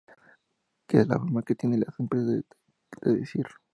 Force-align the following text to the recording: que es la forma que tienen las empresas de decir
que 0.87 0.97
es 0.97 1.07
la 1.07 1.19
forma 1.19 1.43
que 1.43 1.53
tienen 1.53 1.81
las 1.81 1.99
empresas 1.99 2.43
de 3.03 3.15
decir 3.19 3.45